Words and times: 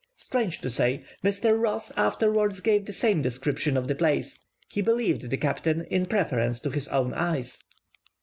Strange 0.15 0.59
to 0.61 0.69
say, 0.71 1.03
Mr. 1.23 1.61
Ross 1.61 1.91
afterwards 1.95 2.59
gave 2.59 2.85
the 2.87 2.91
same 2.91 3.21
description 3.21 3.77
of 3.77 3.87
the 3.87 3.93
place; 3.93 4.43
he 4.67 4.81
believed 4.81 5.29
the 5.29 5.37
captain 5.37 5.85
in 5.91 6.07
preference 6.07 6.59
to 6.59 6.71
his 6.71 6.87
own 6.87 7.13
eyes. 7.13 7.59